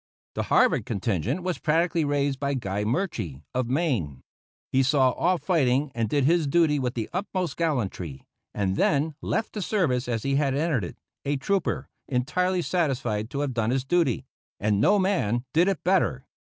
The 0.33 0.41
Harvard 0.49 0.87
contingent 0.87 1.43
was 1.43 1.59
practically 1.59 2.03
raised 2.03 2.39
by 2.39 2.55
Guy 2.55 2.83
Murchie, 2.83 3.43
of 3.53 3.67
Maine. 3.67 4.23
He 4.71 4.81
saw 4.81 5.11
all 5.11 5.37
the 5.37 5.45
fighting 5.45 5.91
and 5.93 6.09
did 6.09 6.23
his 6.23 6.47
duty 6.47 6.79
with 6.79 6.95
the 6.95 7.07
utmost 7.13 7.55
gallantry, 7.55 8.25
and 8.51 8.77
then 8.77 9.13
left 9.21 9.53
the 9.53 9.61
service 9.61 10.07
as 10.07 10.23
he 10.23 10.37
had 10.37 10.55
entered 10.55 10.83
it, 10.85 10.97
a 11.23 11.37
trooper, 11.37 11.87
entirely 12.07 12.63
satisfied 12.63 13.29
to 13.29 13.41
have 13.41 13.53
done 13.53 13.69
his 13.69 13.85
duty 13.85 14.25
and 14.59 14.81
no 14.81 14.97
man 14.97 15.45
did 15.53 15.67
it 15.67 15.83
better. 15.83 16.25